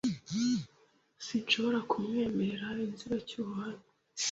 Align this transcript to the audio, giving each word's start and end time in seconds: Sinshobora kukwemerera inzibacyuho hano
Sinshobora 1.25 1.79
kukwemerera 1.91 2.67
inzibacyuho 2.87 3.51
hano 3.61 3.81